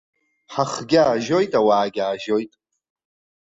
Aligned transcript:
Ҳахгьы 0.53 0.99
аажьоит, 1.01 1.51
ауаагьы 1.59 2.01
аажьоит! 2.03 2.51